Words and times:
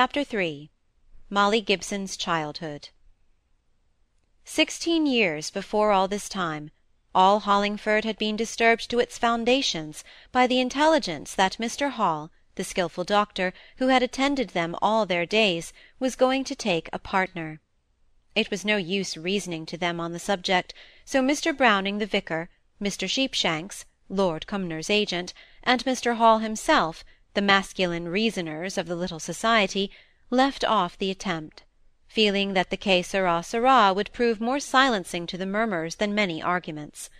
Chapter 0.00 0.24
III 0.32 0.70
Molly 1.28 1.60
Gibson's 1.60 2.16
Childhood 2.16 2.90
Sixteen 4.44 5.06
years 5.06 5.50
before 5.50 5.90
all 5.90 6.06
this 6.06 6.28
time, 6.28 6.70
all 7.16 7.40
Hollingford 7.40 8.04
had 8.04 8.16
been 8.16 8.36
disturbed 8.36 8.88
to 8.90 9.00
its 9.00 9.18
foundations 9.18 10.04
by 10.30 10.46
the 10.46 10.60
intelligence 10.60 11.34
that 11.34 11.56
Mr. 11.58 11.90
Hall, 11.90 12.30
the 12.54 12.62
skilful 12.62 13.02
doctor, 13.02 13.52
who 13.78 13.88
had 13.88 14.04
attended 14.04 14.50
them 14.50 14.76
all 14.80 15.04
their 15.04 15.26
days, 15.26 15.72
was 15.98 16.14
going 16.14 16.44
to 16.44 16.54
take 16.54 16.88
a 16.92 17.00
partner. 17.00 17.60
It 18.36 18.52
was 18.52 18.64
no 18.64 18.76
use 18.76 19.16
reasoning 19.16 19.66
to 19.66 19.76
them 19.76 19.98
on 19.98 20.12
the 20.12 20.20
subject, 20.20 20.74
so 21.04 21.20
Mr. 21.20 21.52
Browning 21.52 21.98
the 21.98 22.06
vicar, 22.06 22.50
Mr. 22.80 23.10
Sheepshanks, 23.10 23.84
Lord 24.08 24.46
Cumnor's 24.46 24.90
agent, 24.90 25.34
and 25.64 25.84
Mr. 25.84 26.18
Hall 26.18 26.38
himself, 26.38 27.04
the 27.34 27.42
masculine 27.42 28.08
reasoners 28.08 28.78
of 28.78 28.86
the 28.86 28.96
little 28.96 29.18
society, 29.20 29.90
left 30.30 30.64
off 30.64 30.98
the 30.98 31.10
attempt, 31.10 31.62
feeling 32.06 32.54
that 32.54 32.70
the 32.70 32.76
que 32.76 33.02
sera 33.02 33.42
sera 33.42 33.92
would 33.94 34.12
prove 34.12 34.40
more 34.40 34.60
silencing 34.60 35.26
to 35.26 35.38
the 35.38 35.46
murmurs 35.46 35.96
than 35.96 36.14
many 36.14 36.42
arguments. 36.42 37.10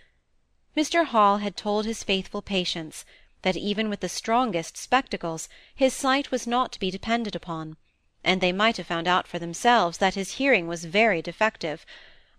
Mr. 0.75 1.05
Hall 1.05 1.37
had 1.37 1.55
told 1.55 1.85
his 1.85 2.03
faithful 2.03 2.41
patients 2.41 3.05
that 3.41 3.55
even 3.55 3.89
with 3.89 4.01
the 4.01 4.09
strongest 4.09 4.77
spectacles 4.77 5.49
his 5.73 5.93
sight 5.93 6.31
was 6.31 6.45
not 6.45 6.71
to 6.71 6.79
be 6.79 6.91
depended 6.91 7.35
upon, 7.35 7.77
and 8.23 8.41
they 8.41 8.51
might 8.51 8.77
have 8.77 8.87
found 8.87 9.07
out 9.07 9.27
for 9.27 9.39
themselves 9.39 9.97
that 9.97 10.15
his 10.15 10.33
hearing 10.33 10.67
was 10.67 10.85
very 10.85 11.21
defective, 11.21 11.85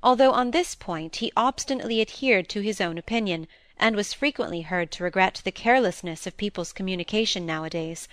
although 0.03 0.33
on 0.33 0.51
this 0.51 0.75
point 0.75 1.17
he 1.17 1.33
obstinately 1.37 2.01
adhered 2.01 2.49
to 2.49 2.61
his 2.61 2.81
own 2.81 2.99
opinion, 2.99 3.47
and 3.81 3.97
was 3.97 4.13
frequently 4.13 4.61
heard 4.61 4.93
to 4.93 5.03
regret 5.03 5.41
the 5.43 5.51
carelessness 5.51 6.27
of 6.27 6.37
people's 6.37 6.73
communication 6.73 7.45
nowadays. 7.45 8.07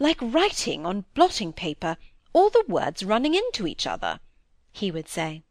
"Like 0.00 0.18
writing 0.20 0.84
on 0.84 1.04
blotting 1.14 1.52
paper, 1.52 1.98
all 2.32 2.50
the 2.50 2.64
words 2.66 3.04
running 3.04 3.34
into 3.34 3.66
each 3.66 3.86
other," 3.86 4.18
he 4.72 4.90
would 4.90 5.08
say. 5.08 5.42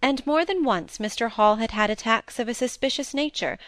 And 0.00 0.24
more 0.26 0.44
than 0.44 0.64
once 0.64 0.98
Mr. 0.98 1.30
Hall 1.30 1.56
had 1.56 1.72
had 1.72 1.90
attacks 1.90 2.38
of 2.38 2.48
a 2.48 2.54
suspicious 2.54 3.12
nature. 3.12 3.58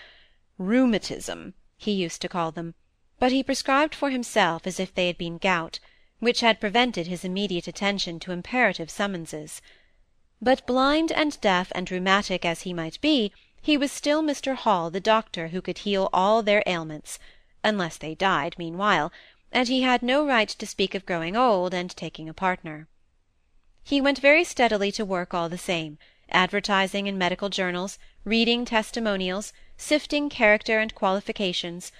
Rheumatism, 0.58 1.54
he 1.76 1.92
used 1.92 2.22
to 2.22 2.28
call 2.28 2.52
them, 2.52 2.74
but 3.18 3.32
he 3.32 3.42
prescribed 3.42 3.94
for 3.94 4.10
himself 4.10 4.66
as 4.66 4.78
if 4.78 4.94
they 4.94 5.08
had 5.08 5.18
been 5.18 5.38
gout, 5.38 5.80
which 6.20 6.40
had 6.40 6.60
prevented 6.60 7.06
his 7.06 7.24
immediate 7.24 7.66
attention 7.66 8.20
to 8.20 8.32
imperative 8.32 8.90
summonses. 8.90 9.60
But 10.40 10.66
blind 10.66 11.10
and 11.10 11.40
deaf 11.40 11.72
and 11.74 11.90
rheumatic 11.90 12.44
as 12.44 12.62
he 12.62 12.72
might 12.72 13.00
be, 13.00 13.32
he 13.64 13.78
was 13.78 13.90
still 13.90 14.22
Mr. 14.22 14.54
Hall 14.54 14.90
the 14.90 15.00
doctor 15.00 15.48
who 15.48 15.62
could 15.62 15.78
heal 15.78 16.10
all 16.12 16.42
their 16.42 16.62
ailments, 16.66 17.18
unless 17.64 17.96
they 17.96 18.14
died 18.14 18.54
meanwhile, 18.58 19.10
and 19.50 19.68
he 19.68 19.80
had 19.80 20.02
no 20.02 20.26
right 20.26 20.50
to 20.50 20.66
speak 20.66 20.94
of 20.94 21.06
growing 21.06 21.34
old 21.34 21.72
and 21.72 21.96
taking 21.96 22.28
a 22.28 22.34
partner. 22.34 22.88
He 23.82 24.02
went 24.02 24.18
very 24.18 24.44
steadily 24.44 24.92
to 24.92 25.04
work 25.06 25.32
all 25.32 25.48
the 25.48 25.56
same, 25.56 25.96
advertising 26.28 27.06
in 27.06 27.16
medical 27.16 27.48
journals, 27.48 27.98
reading 28.22 28.66
testimonials, 28.66 29.54
sifting 29.78 30.28
character 30.28 30.78
and 30.78 30.94
qualifications, 30.94 31.90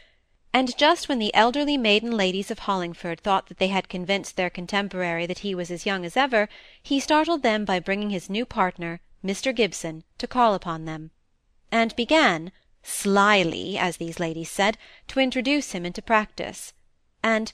and 0.53 0.77
just 0.77 1.09
when 1.09 1.19
the 1.19 1.35
elderly 1.35 1.79
maiden 1.79 2.11
ladies 2.11 2.51
of 2.51 2.59
Hollingford 2.59 3.21
thought 3.21 3.47
that 3.47 3.57
they 3.57 3.69
had 3.69 3.89
convinced 3.89 4.37
their 4.37 4.51
contemporary 4.51 5.25
that 5.25 5.39
he 5.39 5.55
was 5.55 5.71
as 5.71 5.87
young 5.87 6.05
as 6.05 6.15
ever, 6.15 6.47
he 6.83 7.01
startled 7.01 7.43
them 7.43 7.65
by 7.65 7.81
bringing 7.81 8.11
his 8.11 8.29
new 8.29 8.45
partner, 8.45 9.01
Mr. 9.25 9.57
Gibson, 9.57 10.05
to 10.19 10.27
call 10.27 10.53
upon 10.53 10.85
them 10.85 11.11
and 11.71 11.97
began, 11.97 12.53
slyly, 12.83 13.79
as 13.79 13.97
these 13.97 14.21
ladies 14.21 14.51
said, 14.51 14.77
to 15.09 15.21
introduce 15.21 15.73
him 15.73 15.87
into 15.87 16.03
practice. 16.03 16.73
And 17.23 17.53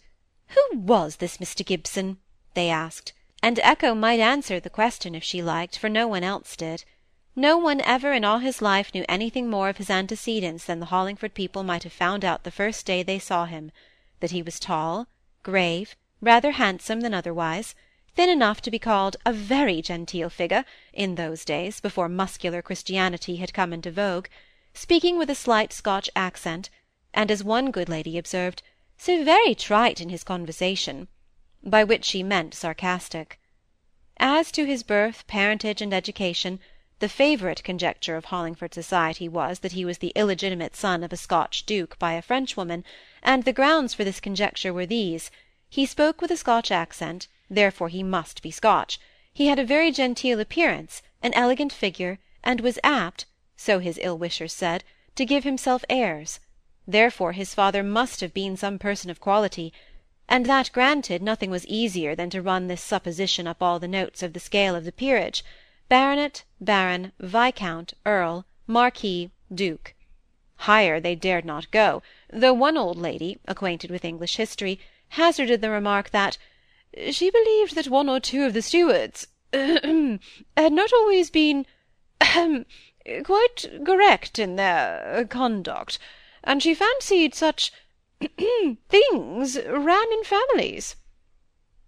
who 0.49 0.79
was 0.79 1.17
this 1.17 1.37
Mr. 1.37 1.65
Gibson? 1.65 2.19
they 2.55 2.69
asked, 2.69 3.13
and 3.43 3.59
Echo 3.61 3.95
might 3.95 4.21
answer 4.21 4.59
the 4.59 4.69
question 4.69 5.15
if 5.15 5.23
she 5.23 5.43
liked, 5.43 5.79
for 5.79 5.89
no 5.89 6.09
one 6.09 6.25
else 6.25 6.57
did. 6.57 6.85
No 7.37 7.57
one 7.57 7.81
ever 7.83 8.13
in 8.13 8.25
all 8.25 8.41
his 8.41 8.61
life 8.61 8.93
knew 8.93 9.05
anything 9.09 9.49
more 9.49 9.69
of 9.69 9.77
his 9.77 9.89
antecedents 9.89 10.65
than 10.65 10.81
the 10.81 10.87
Hollingford 10.87 11.33
people 11.33 11.63
might 11.63 11.85
have 11.85 11.93
found 11.93 12.25
out 12.25 12.43
the 12.43 12.51
first 12.51 12.85
day 12.85 13.03
they 13.03 13.19
saw 13.21 13.45
him: 13.47 13.71
that 14.19 14.33
he 14.33 14.43
was 14.43 14.59
tall, 14.59 15.07
grave, 15.45 15.95
rather 16.21 16.51
handsome 16.51 17.01
than 17.01 17.15
otherwise, 17.15 17.75
thin 18.17 18.29
enough 18.29 18.61
to 18.61 18.73
be 18.73 18.79
called 18.79 19.17
a 19.25 19.33
very 19.33 19.81
genteel 19.81 20.29
figure 20.29 20.65
in 20.93 21.15
those 21.15 21.45
days, 21.45 21.81
before 21.81 22.09
muscular 22.09 22.61
Christianity 22.61 23.37
had 23.37 23.55
come 23.55 23.73
into 23.73 23.93
vogue, 23.93 24.27
speaking 24.75 25.17
with 25.17 25.31
a 25.31 25.35
slight 25.37 25.73
Scotch 25.73 26.11
accent, 26.17 26.71
and 27.15 27.31
as 27.31 27.45
one 27.45 27.71
good 27.71 27.89
lady 27.89 28.19
observed, 28.19 28.63
so 28.99 29.23
very 29.23 29.55
trite 29.55 30.01
in 30.01 30.09
his 30.09 30.25
conversation, 30.25 31.07
by 31.63 31.85
which 31.85 32.05
she 32.05 32.23
meant 32.25 32.53
sarcastic. 32.53 33.39
As 34.19 34.51
to 34.53 34.67
his 34.67 34.83
birth, 34.83 35.25
parentage, 35.29 35.81
and 35.81 35.95
education, 35.95 36.59
the 36.99 37.09
favourite 37.09 37.63
conjecture 37.63 38.17
of 38.17 38.27
Hollingford 38.27 38.75
society 38.75 39.29
was 39.29 39.61
that 39.61 39.73
he 39.73 39.85
was 39.85 39.99
the 39.99 40.13
illegitimate 40.17 40.75
son 40.75 41.05
of 41.05 41.13
a 41.13 41.17
Scotch 41.17 41.65
duke 41.65 41.97
by 42.01 42.15
a 42.15 42.23
Frenchwoman, 42.23 42.85
and 43.23 43.45
the 43.45 43.53
grounds 43.53 43.95
for 43.95 44.03
this 44.03 44.19
conjecture 44.19 44.73
were 44.73 44.85
these: 44.85 45.31
he 45.69 45.87
spoke 45.87 46.21
with 46.21 46.33
a 46.33 46.37
Scotch 46.37 46.73
accent 46.73 47.29
therefore 47.53 47.89
he 47.89 48.01
must 48.05 48.43
be 48.43 48.51
Scotch; 48.53 49.01
he 49.33 49.49
had 49.49 49.59
a 49.59 49.65
very 49.65 49.91
genteel 49.91 50.39
appearance, 50.39 51.03
an 51.21 51.35
elegant 51.35 51.73
figure, 51.73 52.21
and 52.45 52.61
was 52.61 52.79
apt, 52.85 53.25
so 53.57 53.81
his 53.81 53.99
ill-wishers 54.03 54.53
said, 54.53 54.85
to 55.17 55.25
give 55.25 55.43
himself 55.43 55.85
airs; 55.91 56.39
therefore 56.87 57.33
his 57.33 57.53
father 57.53 57.83
must 57.83 58.21
have 58.21 58.33
been 58.33 58.57
some 58.57 58.79
person 58.79 59.11
of 59.11 59.19
quality; 59.19 59.73
and 60.29 60.47
that 60.47 60.71
granted, 60.71 61.21
nothing 61.23 61.51
was 61.51 61.67
easier 61.67 62.15
than 62.15 62.31
to 62.31 62.41
run 62.41 62.69
this 62.69 62.81
supposition 62.81 63.49
up 63.49 63.61
all 63.61 63.81
the 63.81 63.89
notes 63.89 64.23
of 64.23 64.33
the 64.33 64.39
scale 64.39 64.77
of 64.77 64.85
the 64.85 64.93
peerage. 64.93 65.43
Baronet, 65.89 66.45
baron, 66.61 67.11
viscount, 67.19 67.95
earl, 68.07 68.47
marquis, 68.69 69.29
duke. 69.53 69.95
Higher 70.55 71.01
they 71.01 71.17
dared 71.17 71.45
not 71.45 71.69
go, 71.73 72.01
though 72.33 72.53
one 72.55 72.77
old 72.77 72.97
lady, 72.97 73.39
acquainted 73.49 73.91
with 73.91 74.05
English 74.05 74.37
history, 74.37 74.79
hazarded 75.09 75.61
the 75.61 75.71
remark 75.71 76.11
that 76.11 76.39
she 77.11 77.31
believed 77.31 77.75
that 77.77 77.89
one 77.89 78.09
or 78.09 78.19
two 78.19 78.45
of 78.45 78.53
the 78.53 78.63
Stuarts 78.63 79.27
had 79.53 80.73
not 80.73 80.93
always 80.93 81.31
been 81.31 81.65
quite 83.25 83.67
correct 83.85 84.39
in 84.39 84.57
their 84.57 85.25
conduct, 85.31 85.99
and 86.43 86.63
she 86.63 86.75
fancied 86.75 87.35
such 87.35 87.73
things 88.89 89.57
ran 89.67 90.13
in 90.13 90.25
families. 90.25 90.97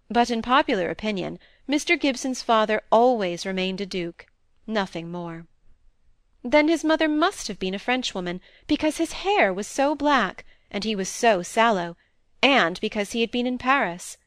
But 0.09 0.29
in 0.29 0.41
popular 0.41 0.89
opinion, 0.89 1.37
Mr. 1.67 1.99
Gibson's 1.99 2.41
father 2.41 2.81
always 2.91 3.45
remained 3.45 3.81
a 3.81 3.85
duke, 3.85 4.27
nothing 4.65 5.11
more. 5.11 5.47
Then 6.43 6.67
his 6.67 6.83
mother 6.83 7.07
must 7.07 7.47
have 7.47 7.59
been 7.59 7.73
a 7.73 7.79
Frenchwoman, 7.79 8.41
because 8.67 8.97
his 8.97 9.13
hair 9.13 9.53
was 9.53 9.67
so 9.67 9.95
black, 9.95 10.45
and 10.71 10.83
he 10.83 10.95
was 10.95 11.09
so 11.09 11.41
sallow, 11.41 11.95
and 12.41 12.79
because 12.79 13.11
he 13.11 13.21
had 13.21 13.31
been 13.31 13.47
in 13.47 13.57
Paris. 13.57 14.17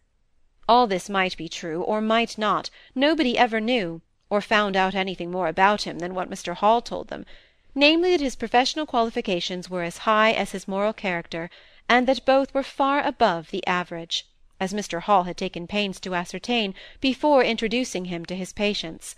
All 0.69 0.89
this 0.89 1.09
might 1.09 1.37
be 1.37 1.49
true, 1.49 1.81
or 1.83 2.01
might 2.01 2.37
not, 2.37 2.71
nobody 2.93 3.39
ever 3.39 3.61
knew, 3.61 4.01
or 4.29 4.41
found 4.41 4.75
out 4.75 4.97
anything 4.97 5.31
more 5.31 5.47
about 5.47 5.83
him 5.83 6.01
than 6.01 6.13
what 6.13 6.29
Mr. 6.29 6.57
Hall 6.57 6.83
told 6.83 7.07
them; 7.07 7.25
namely 7.73 8.11
that 8.11 8.21
his 8.21 8.35
professional 8.35 8.85
qualifications 8.85 9.71
were 9.71 9.85
as 9.85 9.99
high 9.99 10.33
as 10.33 10.51
his 10.51 10.67
moral 10.67 10.93
character, 10.93 11.51
and 11.89 12.09
that 12.09 12.25
both 12.25 12.53
were 12.53 12.65
far 12.65 13.01
above 13.01 13.53
the 13.53 13.65
average, 13.65 14.27
as 14.59 14.75
Mr. 14.75 15.03
Hall 15.03 15.23
had 15.23 15.37
taken 15.37 15.69
pains 15.69 16.01
to 16.01 16.17
ascertain 16.17 16.75
before 17.01 17.45
introducing 17.45 18.07
him 18.07 18.25
to 18.27 18.35
his 18.35 18.53
patients. 18.53 19.15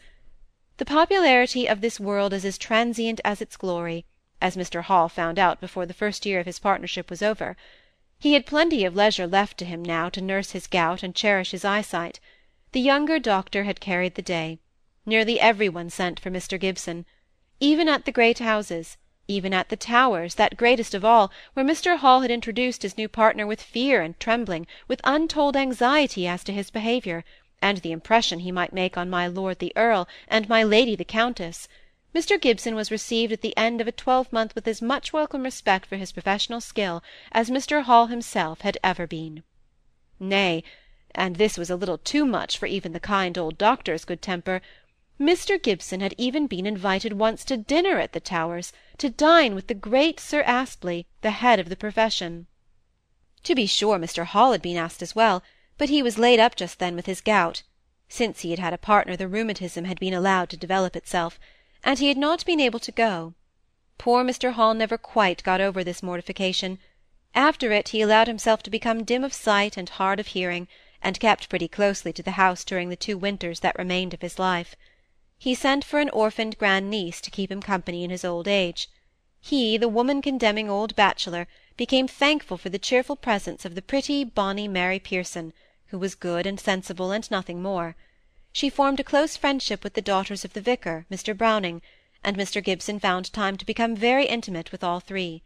The 0.77 0.85
popularity 0.85 1.67
of 1.67 1.81
this 1.81 1.99
world 1.99 2.35
is 2.35 2.45
as 2.45 2.59
transient 2.59 3.23
as 3.25 3.41
its 3.41 3.57
glory, 3.57 4.05
as 4.43 4.55
Mr. 4.55 4.83
Hall 4.83 5.09
found 5.09 5.39
out 5.39 5.63
before 5.63 5.87
the 5.87 5.95
first 5.95 6.27
year 6.27 6.41
of 6.41 6.45
his 6.47 6.59
partnership 6.59 7.09
was 7.09 7.23
over. 7.23 7.57
He 8.21 8.33
had 8.33 8.47
plenty 8.47 8.84
of 8.84 8.97
leisure 8.97 9.29
left 9.29 9.59
to 9.59 9.65
him 9.65 9.81
now 9.81 10.09
to 10.09 10.21
nurse 10.21 10.51
his 10.51 10.67
gout 10.67 11.05
and 11.05 11.15
cherish 11.15 11.53
his 11.53 11.65
eyesight. 11.65 12.19
The 12.73 12.81
younger 12.81 13.20
doctor 13.20 13.62
had 13.62 13.81
carried 13.81 14.17
the 14.17 14.23
day. 14.23 14.59
Nearly 15.06 15.38
every 15.38 15.69
one 15.69 15.88
sent 15.88 16.19
for 16.19 16.29
Mr. 16.29 16.59
Gibson. 16.59 17.06
Even 17.61 17.88
at 17.88 18.06
the 18.06 18.11
great 18.11 18.41
houses, 18.41 18.97
even 19.29 19.55
at 19.55 19.69
the 19.69 19.76
Towers, 19.76 20.35
that 20.35 20.56
greatest 20.56 20.94
of 20.94 21.05
all, 21.05 21.31
where 21.55 21.65
Mr. 21.65 21.97
Hall 21.99 22.23
had 22.23 22.31
introduced 22.32 22.82
his 22.82 22.99
new 22.99 23.09
partner 23.09 23.47
with 23.47 23.62
fear 23.62 24.03
and 24.03 24.19
trembling, 24.19 24.67
with 24.88 25.00
untold 25.05 25.56
anxiety 25.56 26.26
as 26.26 26.43
to 26.43 26.53
his 26.53 26.70
behaviour, 26.70 27.25
and 27.62 27.79
the 27.79 27.93
impression 27.93 28.41
he 28.41 28.50
might 28.50 28.73
make 28.73 28.99
on 28.99 29.09
my 29.09 29.29
lord 29.29 29.61
the 29.61 29.73
Earl, 29.76 30.09
and 30.26 30.49
my 30.49 30.65
lady 30.65 30.97
the 30.97 31.05
Countess. 31.05 31.69
Mr. 32.14 32.40
Gibson 32.40 32.75
was 32.75 32.90
received 32.90 33.32
at 33.32 33.43
the 33.43 33.55
end 33.56 33.82
of 33.82 33.87
a 33.87 33.93
twelvemonth 33.93 34.55
with 34.55 34.66
as 34.66 34.81
much 34.81 35.12
welcome 35.12 35.43
respect 35.43 35.84
for 35.84 35.96
his 35.96 36.10
professional 36.10 36.60
skill 36.60 37.02
as 37.32 37.50
Mr. 37.50 37.82
Hall 37.82 38.06
himself 38.06 38.62
had 38.62 38.78
ever 38.82 39.06
been. 39.06 39.43
Nay, 40.19 40.64
and 41.14 41.37
this 41.37 41.58
was 41.58 41.69
a 41.69 41.76
little 41.76 41.99
too 41.99 42.25
much 42.25 42.56
for 42.56 42.64
even 42.64 42.93
the 42.93 43.00
kind 43.00 43.37
old 43.37 43.58
doctor's 43.58 44.06
good 44.06 44.22
temper, 44.22 44.62
Mr. 45.20 45.62
Gibson 45.62 46.00
had 46.00 46.14
even 46.16 46.46
been 46.46 46.64
invited 46.64 47.12
once 47.12 47.44
to 47.44 47.56
dinner 47.56 47.99
at 47.99 48.12
the 48.12 48.20
Towers, 48.20 48.72
to 48.96 49.10
dine 49.10 49.55
with 49.55 49.66
the 49.66 49.75
great 49.75 50.19
Sir 50.19 50.43
Astley, 50.43 51.06
the 51.20 51.32
head 51.32 51.58
of 51.58 51.69
the 51.69 51.76
profession. 51.76 52.46
To 53.43 53.55
be 53.55 53.66
sure 53.66 53.99
Mr. 53.99 54.25
Hall 54.25 54.52
had 54.52 54.62
been 54.62 54.76
asked 54.76 55.02
as 55.02 55.14
well, 55.14 55.43
but 55.76 55.88
he 55.88 56.02
was 56.02 56.19
laid 56.19 56.40
up 56.40 56.55
just 56.55 56.78
then 56.78 56.96
with 56.96 57.06
his 57.06 57.20
gout. 57.20 57.64
Since 58.08 58.40
he 58.40 58.50
had 58.50 58.58
had 58.58 58.72
a 58.72 58.78
partner 58.78 59.16
the 59.16 59.28
rheumatism 59.28 59.84
had 59.84 60.00
been 60.00 60.14
allowed 60.14 60.49
to 60.50 60.56
develop 60.56 60.96
itself, 60.96 61.38
and 61.85 61.99
he 61.99 62.09
had 62.09 62.17
not 62.17 62.45
been 62.45 62.61
able 62.61 62.81
to 62.81 62.93
go. 62.93 63.35
Poor 63.99 64.25
Mr. 64.25 64.53
Hall 64.53 64.75
never 64.75 64.99
quite 64.99 65.43
got 65.43 65.61
over 65.61 65.83
this 65.83 66.03
mortification. 66.03 66.79
After 67.35 67.73
it 67.73 67.89
he 67.89 68.01
allowed 68.01 68.27
himself 68.27 68.63
to 68.65 68.71
become 68.71 69.05
dim 69.05 69.25
of 69.25 69.33
sight 69.33 69.77
and 69.77 69.89
hard 69.89 70.21
of 70.21 70.29
hearing, 70.29 70.69
and 71.03 71.21
kept 71.21 71.49
pretty 71.49 71.69
closely 71.69 72.13
to 72.13 72.23
the 72.23 72.33
house 72.33 72.65
during 72.65 72.89
the 72.89 72.97
two 72.97 73.17
winters 73.17 73.61
that 73.61 73.79
remained 73.79 74.15
of 74.15 74.23
his 74.23 74.39
life. 74.39 74.75
He 75.39 75.55
sent 75.55 75.85
for 75.85 76.01
an 76.01 76.11
orphaned 76.11 76.59
grand-niece 76.59 77.21
to 77.21 77.31
keep 77.31 77.51
him 77.53 77.63
company 77.63 78.03
in 78.03 78.11
his 78.11 78.25
old 78.25 78.49
age. 78.49 78.89
He, 79.41 79.77
the 79.77 79.89
woman-condemning 79.89 80.69
old 80.69 80.97
bachelor, 80.97 81.47
became 81.77 82.09
thankful 82.09 82.59
for 82.59 82.71
the 82.71 82.79
cheerful 82.79 83.15
presence 83.15 83.65
of 83.65 83.77
the 83.77 83.83
pretty, 83.83 84.25
bonny 84.25 84.67
Mary 84.67 84.99
Pearson, 84.99 85.53
who 85.87 85.99
was 85.99 86.17
good 86.17 86.45
and 86.45 86.59
sensible 86.59 87.13
and 87.13 87.31
nothing 87.31 87.63
more. 87.63 87.95
She 88.58 88.70
formed 88.70 88.99
a 88.99 89.05
close 89.05 89.37
friendship 89.37 89.84
with 89.84 89.94
the 89.94 90.02
daughters 90.02 90.44
of 90.44 90.52
the 90.52 90.60
vicar, 90.60 91.06
Mr. 91.08 91.32
Browning, 91.32 91.81
and 92.25 92.37
Mr. 92.37 92.60
Gibson 92.60 92.99
found 92.99 93.32
time 93.32 93.56
to 93.56 93.64
become 93.64 93.94
very 93.94 94.26
intimate 94.26 94.72
with 94.72 94.82
all 94.82 94.99
three. 94.99 95.44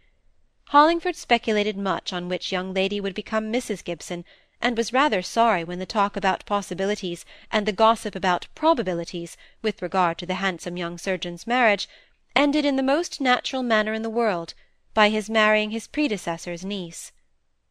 Hollingford 0.70 1.16
speculated 1.16 1.76
much 1.76 2.14
on 2.14 2.30
which 2.30 2.50
young 2.50 2.72
lady 2.72 3.02
would 3.02 3.14
become 3.14 3.52
Mrs. 3.52 3.84
Gibson, 3.84 4.24
and 4.62 4.78
was 4.78 4.94
rather 4.94 5.20
sorry 5.20 5.62
when 5.62 5.78
the 5.78 5.84
talk 5.84 6.16
about 6.16 6.46
possibilities 6.46 7.26
and 7.50 7.66
the 7.66 7.70
gossip 7.72 8.14
about 8.14 8.46
probabilities 8.54 9.36
with 9.60 9.82
regard 9.82 10.16
to 10.16 10.24
the 10.24 10.36
handsome 10.36 10.78
young 10.78 10.96
surgeon's 10.96 11.46
marriage 11.46 11.90
ended 12.34 12.64
in 12.64 12.76
the 12.76 12.82
most 12.82 13.20
natural 13.20 13.62
manner 13.62 13.92
in 13.92 14.00
the 14.00 14.08
world, 14.08 14.54
by 14.94 15.10
his 15.10 15.28
marrying 15.28 15.70
his 15.70 15.86
predecessor's 15.86 16.64
niece. 16.64 17.12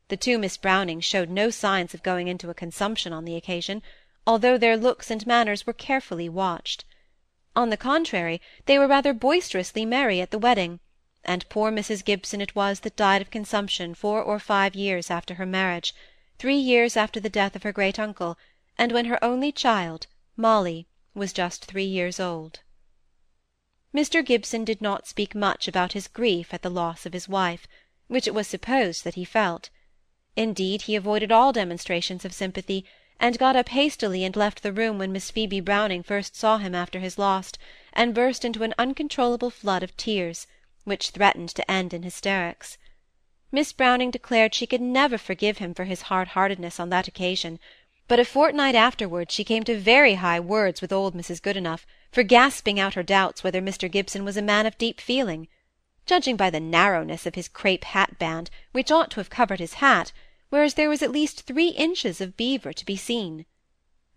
The 0.09 0.17
two 0.17 0.38
Miss 0.38 0.57
Brownings 0.57 1.03
showed 1.03 1.31
no 1.31 1.49
signs 1.49 1.95
of 1.95 2.03
going 2.03 2.27
into 2.27 2.51
a 2.51 2.53
consumption 2.53 3.11
on 3.11 3.25
the 3.25 3.35
occasion, 3.35 3.81
although 4.27 4.57
their 4.57 4.77
looks 4.77 5.09
and 5.09 5.25
manners 5.25 5.65
were 5.65 5.73
carefully 5.73 6.29
watched. 6.29 6.85
On 7.56 7.69
the 7.69 7.77
contrary, 7.77 8.41
they 8.65 8.77
were 8.77 8.88
rather 8.88 9.13
boisterously 9.13 9.85
merry 9.85 10.21
at 10.21 10.31
the 10.31 10.39
wedding, 10.39 10.79
and 11.23 11.47
poor 11.50 11.71
Mrs. 11.71 12.06
Gibson 12.06 12.39
it 12.39 12.56
was 12.56 12.81
that 12.81 12.95
died 12.95 13.21
of 13.21 13.31
consumption 13.31 13.94
four 13.94 14.21
or 14.21 14.39
five 14.39 14.75
years 14.75 15.12
after 15.12 15.35
her 15.35 15.45
marriage, 15.45 15.94
three 16.38 16.57
years 16.57 16.95
after 16.95 17.19
the 17.19 17.29
death 17.29 17.56
of 17.56 17.63
her 17.63 17.71
great 17.71 18.00
uncle, 18.00 18.38
and 18.77 18.91
when 18.91 19.06
her 19.06 19.23
only 19.23 19.51
child, 19.51 20.07
Molly, 20.38 20.88
was 21.13 21.33
just 21.33 21.65
three 21.65 21.83
years 21.85 22.19
old. 22.19 22.62
Mr. 23.94 24.25
Gibson 24.25 24.63
did 24.63 24.81
not 24.81 25.07
speak 25.07 25.35
much 25.35 25.67
about 25.67 25.94
his 25.94 26.07
grief 26.07 26.53
at 26.53 26.62
the 26.62 26.69
loss 26.69 27.06
of 27.06 27.13
his 27.13 27.27
wife, 27.27 27.67
which 28.07 28.27
it 28.27 28.33
was 28.33 28.47
supposed 28.47 29.03
that 29.03 29.15
he 29.15 29.25
felt. 29.25 29.69
Indeed, 30.35 30.83
he 30.83 30.95
avoided 30.95 31.31
all 31.31 31.51
demonstrations 31.51 32.24
of 32.24 32.33
sympathy, 32.33 32.85
and 33.21 33.38
got 33.38 33.56
up 33.56 33.69
hastily 33.69 34.25
and 34.25 34.35
left 34.35 34.63
the 34.63 34.73
room 34.73 34.97
when 34.97 35.12
Miss 35.12 35.29
Phoebe 35.29 35.59
Browning 35.59 36.01
first 36.01 36.35
saw 36.35 36.57
him 36.57 36.73
after 36.73 37.00
his 37.00 37.19
loss, 37.19 37.51
and 37.94 38.15
burst 38.15 38.44
into 38.44 38.63
an 38.63 38.73
uncontrollable 38.79 39.51
flood 39.51 39.83
of 39.83 39.95
tears, 39.95 40.47
which 40.85 41.12
threatened 41.12 41.50
to 41.50 41.71
end 41.71 41.94
in 41.94 42.01
hysterics. 42.01 42.79
Miss 43.51 43.73
Browning 43.73 44.09
declared 44.09 44.56
she 44.56 44.65
could 44.65 44.81
never 44.81 45.19
forgive 45.19 45.59
him 45.59 45.75
for 45.75 45.83
his 45.83 46.03
hard-heartedness 46.03 46.79
on 46.79 46.89
that 46.89 47.07
occasion, 47.07 47.59
but 48.07 48.19
a 48.19 48.25
fortnight 48.25 48.73
afterwards 48.73 49.31
she 49.31 49.44
came 49.44 49.63
to 49.65 49.77
very 49.77 50.15
high 50.15 50.39
words 50.39 50.81
with 50.81 50.91
old 50.91 51.13
Mrs. 51.13 51.41
Goodenough 51.44 51.85
for 52.12 52.24
gasping 52.24 52.79
out 52.79 52.95
her 52.95 53.03
doubts 53.03 53.44
whether 53.44 53.62
Mr. 53.62 53.89
Gibson 53.89 54.25
was 54.25 54.35
a 54.35 54.41
man 54.41 54.65
of 54.65 54.79
deep 54.79 55.00
feeling. 55.00 55.47
Judging 56.07 56.35
by 56.35 56.50
the 56.50 56.59
narrowness 56.59 57.27
of 57.27 57.35
his 57.35 57.47
crape 57.47 57.83
hat-band, 57.83 58.50
which 58.71 58.89
ought 58.89 59.12
to 59.12 59.19
have 59.19 59.29
covered 59.29 59.59
his 59.59 59.75
hat, 59.75 60.12
whereas 60.51 60.74
there 60.75 60.89
was 60.89 61.01
at 61.01 61.12
least 61.12 61.42
three 61.42 61.69
inches 61.69 62.21
of 62.21 62.38
beaver 62.38 62.74
to 62.74 62.86
be 62.86 62.98
seen. 62.98 63.45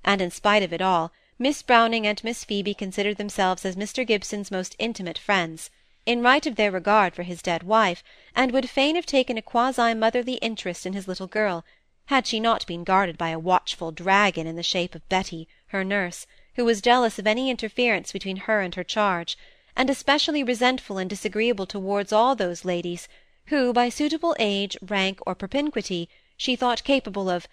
And 0.04 0.20
in 0.20 0.30
spite 0.30 0.64
of 0.64 0.72
it 0.72 0.82
all, 0.82 1.12
Miss 1.38 1.62
Browning 1.62 2.06
and 2.06 2.22
Miss 2.22 2.44
Phoebe 2.44 2.74
considered 2.74 3.16
themselves 3.16 3.64
as 3.64 3.76
Mr. 3.76 4.06
Gibson's 4.06 4.50
most 4.50 4.74
intimate 4.78 5.16
friends 5.16 5.70
in 6.06 6.22
right 6.22 6.44
of 6.44 6.56
their 6.56 6.70
regard 6.70 7.14
for 7.14 7.22
his 7.22 7.40
dead 7.40 7.62
wife, 7.62 8.02
and 8.34 8.52
would 8.52 8.68
fain 8.68 8.96
have 8.96 9.06
taken 9.06 9.38
a 9.38 9.42
quasi-motherly 9.42 10.34
interest 10.34 10.84
in 10.84 10.92
his 10.92 11.08
little 11.08 11.26
girl, 11.26 11.64
had 12.06 12.26
she 12.26 12.38
not 12.38 12.66
been 12.66 12.84
guarded 12.84 13.16
by 13.16 13.30
a 13.30 13.38
watchful 13.38 13.90
dragon 13.90 14.46
in 14.46 14.56
the 14.56 14.62
shape 14.62 14.94
of 14.94 15.08
Betty, 15.08 15.48
her 15.68 15.82
nurse, 15.82 16.26
who 16.56 16.64
was 16.64 16.82
jealous 16.82 17.18
of 17.18 17.26
any 17.26 17.48
interference 17.48 18.12
between 18.12 18.36
her 18.38 18.60
and 18.60 18.74
her 18.74 18.84
charge, 18.84 19.38
and 19.76 19.88
especially 19.88 20.42
resentful 20.42 20.98
and 20.98 21.08
disagreeable 21.08 21.66
towards 21.66 22.12
all 22.12 22.34
those 22.34 22.64
ladies 22.64 23.08
who, 23.46 23.72
by 23.72 23.88
suitable 23.88 24.36
age, 24.38 24.76
rank, 24.82 25.20
or 25.26 25.34
propinquity, 25.34 26.08
she 26.36 26.56
thought 26.56 26.84
capable 26.84 27.30
of 27.30 27.46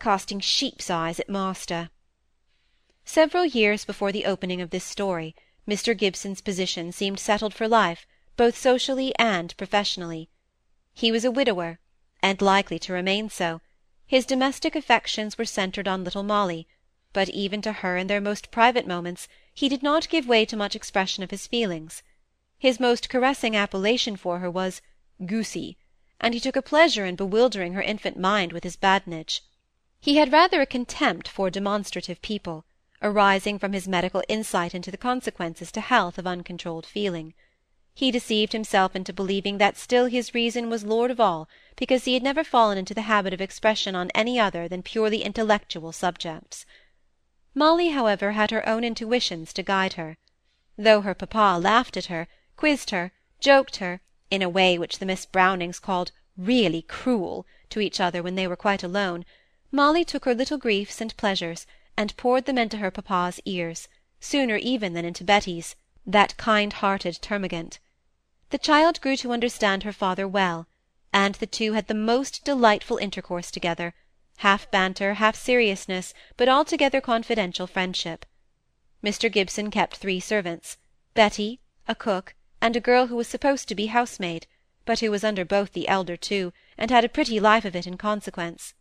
casting 0.00 0.40
sheep's 0.40 0.90
eyes 0.90 1.20
at 1.20 1.28
master. 1.28 1.90
Several 3.04 3.44
years 3.44 3.84
before 3.84 4.10
the 4.10 4.24
opening 4.24 4.60
of 4.60 4.70
this 4.70 4.84
story, 4.84 5.34
Mr. 5.68 5.96
Gibson's 5.96 6.40
position 6.40 6.92
seemed 6.92 7.20
settled 7.20 7.54
for 7.54 7.68
life, 7.68 8.06
both 8.36 8.56
socially 8.56 9.14
and 9.18 9.56
professionally. 9.56 10.28
He 10.94 11.12
was 11.12 11.24
a 11.24 11.30
widower, 11.30 11.78
and 12.22 12.40
likely 12.40 12.78
to 12.80 12.92
remain 12.92 13.28
so; 13.28 13.60
his 14.06 14.26
domestic 14.26 14.74
affections 14.74 15.36
were 15.36 15.44
centred 15.44 15.86
on 15.86 16.02
little 16.02 16.22
Molly, 16.22 16.66
but 17.12 17.28
even 17.28 17.60
to 17.62 17.72
her 17.72 17.96
in 17.96 18.06
their 18.06 18.20
most 18.20 18.50
private 18.50 18.86
moments 18.86 19.28
he 19.52 19.68
did 19.68 19.82
not 19.82 20.08
give 20.08 20.26
way 20.26 20.44
to 20.46 20.56
much 20.56 20.74
expression 20.74 21.22
of 21.22 21.30
his 21.30 21.46
feelings. 21.46 22.02
His 22.58 22.80
most 22.80 23.08
caressing 23.08 23.54
appellation 23.54 24.16
for 24.16 24.38
her 24.38 24.50
was 24.50 24.80
"Goosey," 25.24 25.76
and 26.22 26.32
he 26.32 26.40
took 26.40 26.56
a 26.56 26.62
pleasure 26.62 27.04
in 27.04 27.16
bewildering 27.16 27.74
her 27.74 27.82
infant 27.82 28.16
mind 28.16 28.52
with 28.52 28.64
his 28.64 28.76
badinage. 28.76 29.42
He 30.00 30.16
had 30.16 30.32
rather 30.32 30.62
a 30.62 30.66
contempt 30.66 31.28
for 31.28 31.50
demonstrative 31.50 32.22
people 32.22 32.64
arising 33.02 33.58
from 33.58 33.72
his 33.72 33.88
medical 33.88 34.22
insight 34.28 34.74
into 34.74 34.90
the 34.90 34.96
consequences 34.96 35.72
to 35.72 35.80
health 35.80 36.18
of 36.18 36.26
uncontrolled 36.26 36.86
feeling. 36.86 37.34
He 37.94 38.10
deceived 38.10 38.52
himself 38.52 38.96
into 38.96 39.12
believing 39.12 39.58
that 39.58 39.76
still 39.76 40.06
his 40.06 40.34
reason 40.34 40.70
was 40.70 40.84
lord 40.84 41.10
of 41.10 41.20
all, 41.20 41.48
because 41.76 42.04
he 42.04 42.14
had 42.14 42.22
never 42.22 42.44
fallen 42.44 42.78
into 42.78 42.94
the 42.94 43.02
habit 43.02 43.34
of 43.34 43.40
expression 43.40 43.94
on 43.94 44.10
any 44.14 44.38
other 44.38 44.68
than 44.68 44.82
purely 44.82 45.22
intellectual 45.22 45.92
subjects. 45.92 46.64
Molly, 47.54 47.88
however, 47.88 48.32
had 48.32 48.50
her 48.50 48.66
own 48.66 48.82
intuitions 48.84 49.52
to 49.52 49.62
guide 49.62 49.94
her. 49.94 50.16
Though 50.78 51.02
her 51.02 51.14
papa 51.14 51.58
laughed 51.60 51.96
at 51.96 52.06
her, 52.06 52.28
quizzed 52.56 52.90
her, 52.90 53.12
joked 53.40 53.76
her, 53.76 54.00
in 54.32 54.40
a 54.40 54.48
way 54.48 54.78
which 54.78 54.98
the 54.98 55.04
Miss 55.04 55.26
Brownings 55.26 55.78
called 55.78 56.10
really 56.38 56.80
cruel 56.80 57.46
to 57.68 57.80
each 57.80 58.00
other 58.00 58.22
when 58.22 58.34
they 58.34 58.46
were 58.46 58.56
quite 58.56 58.82
alone, 58.82 59.26
Molly 59.70 60.06
took 60.06 60.24
her 60.24 60.34
little 60.34 60.56
griefs 60.56 61.02
and 61.02 61.14
pleasures, 61.18 61.66
and 61.98 62.16
poured 62.16 62.46
them 62.46 62.56
into 62.56 62.78
her 62.78 62.90
papa's 62.90 63.40
ears, 63.44 63.88
sooner 64.20 64.56
even 64.56 64.94
than 64.94 65.04
into 65.04 65.22
Betty's, 65.22 65.76
that 66.06 66.34
kind-hearted 66.38 67.18
termagant. 67.20 67.78
The 68.48 68.56
child 68.56 69.02
grew 69.02 69.18
to 69.18 69.32
understand 69.32 69.82
her 69.82 69.92
father 69.92 70.26
well, 70.26 70.66
and 71.12 71.34
the 71.34 71.46
two 71.46 71.74
had 71.74 71.86
the 71.86 71.94
most 71.94 72.42
delightful 72.42 72.96
intercourse 72.96 73.50
together, 73.50 73.92
half 74.38 74.70
banter, 74.70 75.14
half 75.14 75.36
seriousness, 75.36 76.14
but 76.38 76.48
altogether 76.48 77.02
confidential 77.02 77.66
friendship. 77.66 78.24
Mr. 79.04 79.30
Gibson 79.30 79.70
kept 79.70 79.98
three 79.98 80.20
servants, 80.20 80.78
Betty, 81.12 81.60
a 81.86 81.94
cook, 81.94 82.34
and 82.62 82.76
a 82.76 82.80
girl 82.80 83.08
who 83.08 83.16
was 83.16 83.26
supposed 83.26 83.68
to 83.68 83.74
be 83.74 83.86
housemaid, 83.86 84.46
but 84.84 85.00
who 85.00 85.10
was 85.10 85.24
under 85.24 85.44
both 85.44 85.72
the 85.72 85.88
elder 85.88 86.16
two, 86.16 86.52
and 86.78 86.92
had 86.92 87.04
a 87.04 87.08
pretty 87.08 87.40
life 87.40 87.64
of 87.64 87.74
it 87.74 87.88
in 87.88 87.98
consequence. 87.98 88.72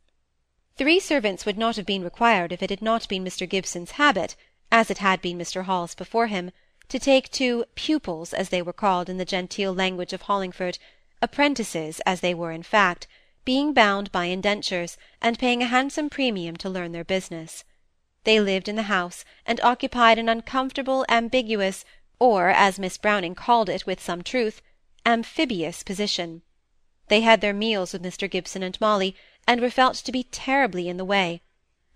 Three 0.77 0.99
servants 0.99 1.47
would 1.47 1.57
not 1.57 1.77
have 1.77 1.85
been 1.87 2.03
required 2.03 2.51
if 2.51 2.61
it 2.61 2.69
had 2.69 2.83
not 2.83 3.07
been 3.09 3.25
Mr. 3.25 3.49
Gibson's 3.49 3.91
habit, 3.91 4.35
as 4.71 4.91
it 4.91 4.99
had 4.99 5.19
been 5.19 5.37
Mr. 5.37 5.63
Hall's 5.63 5.95
before 5.95 6.27
him, 6.27 6.51
to 6.89 6.99
take 6.99 7.31
two 7.31 7.65
pupils, 7.73 8.33
as 8.33 8.49
they 8.49 8.61
were 8.61 8.71
called 8.71 9.09
in 9.09 9.17
the 9.17 9.25
genteel 9.25 9.73
language 9.73 10.13
of 10.13 10.23
Hollingford, 10.23 10.77
apprentices 11.19 11.99
as 12.05 12.21
they 12.21 12.35
were 12.35 12.51
in 12.51 12.63
fact, 12.63 13.07
being 13.45 13.73
bound 13.73 14.11
by 14.11 14.25
indentures, 14.25 14.95
and 15.23 15.39
paying 15.39 15.63
a 15.63 15.67
handsome 15.67 16.09
premium 16.09 16.55
to 16.57 16.69
learn 16.69 16.91
their 16.91 17.03
business. 17.03 17.63
They 18.25 18.39
lived 18.39 18.69
in 18.69 18.75
the 18.75 18.83
house, 18.83 19.25
and 19.43 19.59
occupied 19.61 20.19
an 20.19 20.29
uncomfortable, 20.29 21.03
ambiguous, 21.09 21.83
or, 22.21 22.49
as 22.49 22.77
Miss 22.77 22.99
Browning 22.99 23.33
called 23.33 23.67
it 23.67 23.87
with 23.87 23.99
some 23.99 24.21
truth, 24.21 24.61
amphibious 25.07 25.81
position. 25.81 26.43
They 27.07 27.21
had 27.21 27.41
their 27.41 27.51
meals 27.51 27.93
with 27.93 28.03
Mr. 28.03 28.29
Gibson 28.29 28.61
and 28.61 28.79
Molly, 28.79 29.15
and 29.47 29.59
were 29.59 29.71
felt 29.71 29.95
to 29.95 30.11
be 30.11 30.25
terribly 30.25 30.87
in 30.87 30.97
the 30.97 31.03
way, 31.03 31.41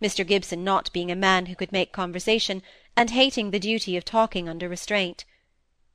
Mr. 0.02 0.26
Gibson 0.26 0.64
not 0.64 0.92
being 0.92 1.12
a 1.12 1.16
man 1.16 1.46
who 1.46 1.56
could 1.56 1.72
make 1.72 1.92
conversation, 1.92 2.64
and 2.98 3.12
hating 3.12 3.52
the 3.52 3.60
duty 3.60 3.96
of 3.96 4.04
talking 4.04 4.50
under 4.50 4.68
restraint. 4.68 5.26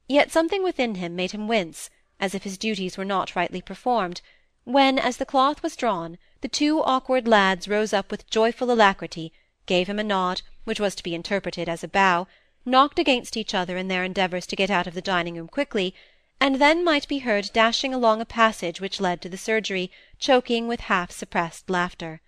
Yet 0.07 0.31
something 0.31 0.63
within 0.63 0.95
him 0.95 1.17
made 1.17 1.33
him 1.33 1.49
wince, 1.49 1.91
as 2.21 2.33
if 2.33 2.45
his 2.45 2.57
duties 2.57 2.97
were 2.97 3.05
not 3.05 3.35
rightly 3.35 3.61
performed, 3.61 4.21
when, 4.63 4.97
as 4.97 5.17
the 5.17 5.27
cloth 5.27 5.61
was 5.61 5.75
drawn, 5.75 6.19
the 6.41 6.47
two 6.47 6.81
awkward 6.85 7.27
lads 7.27 7.67
rose 7.67 7.93
up 7.93 8.13
with 8.13 8.31
joyful 8.31 8.71
alacrity, 8.71 9.33
gave 9.67 9.89
him 9.89 9.99
a 9.99 10.05
nod, 10.05 10.43
which 10.63 10.79
was 10.79 10.95
to 10.95 11.03
be 11.03 11.17
interpreted 11.17 11.69
as 11.69 11.83
a 11.83 11.89
bow, 11.89 12.29
knocked 12.65 12.99
against 12.99 13.37
each 13.37 13.55
other 13.55 13.77
in 13.77 13.89
their 13.89 14.05
endeavours 14.05 14.47
to 14.47 14.57
get 14.57 14.71
out 14.71 14.87
of 14.87 14.95
the 14.95 15.01
dining-room 15.01 15.49
quickly, 15.49 15.95
and 16.41 16.57
then 16.57 16.85
might 16.85 17.09
be 17.09 17.19
heard 17.19 17.51
dashing 17.53 17.93
along 17.93 18.21
a 18.21 18.25
passage 18.25 18.81
which 18.81 19.01
led 19.01 19.21
to 19.21 19.29
the 19.29 19.37
surgery, 19.37 19.91
choking 20.19 20.69
with 20.69 20.81
half-suppressed 20.81 21.69
laughter. 21.69 22.21